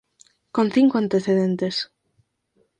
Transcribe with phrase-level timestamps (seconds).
[0.55, 1.75] Con cinco antecedentes.